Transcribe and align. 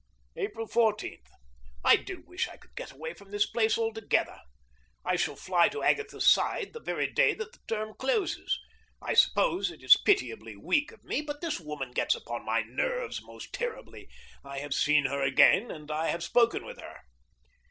April 0.35 0.65
14. 0.65 1.19
I 1.85 1.95
do 1.95 2.23
wish 2.25 2.47
I 2.47 2.57
could 2.57 2.75
get 2.75 2.91
away 2.91 3.13
from 3.13 3.29
the 3.29 3.37
place 3.53 3.77
altogether. 3.77 4.39
I 5.05 5.15
shall 5.15 5.35
fly 5.35 5.69
to 5.69 5.83
Agatha's 5.83 6.25
side 6.25 6.71
the 6.73 6.79
very 6.79 7.05
day 7.05 7.35
that 7.35 7.53
the 7.53 7.59
term 7.67 7.93
closes. 7.93 8.57
I 8.99 9.13
suppose 9.13 9.69
it 9.69 9.83
is 9.83 9.97
pitiably 10.03 10.55
weak 10.55 10.91
of 10.91 11.03
me, 11.03 11.21
but 11.21 11.41
this 11.41 11.59
woman 11.59 11.91
gets 11.91 12.15
upon 12.15 12.43
my 12.43 12.61
nerves 12.63 13.21
most 13.21 13.53
terribly. 13.53 14.09
I 14.43 14.57
have 14.57 14.73
seen 14.73 15.05
her 15.05 15.21
again, 15.21 15.69
and 15.69 15.91
I 15.91 16.07
have 16.07 16.23
spoken 16.23 16.65
with 16.65 16.79
her. 16.79 17.01